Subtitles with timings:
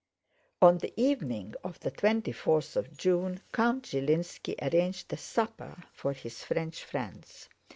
[0.63, 6.13] On the evening of the twenty fourth of June, Count Zhilínski arranged a supper for
[6.13, 7.49] his French friends.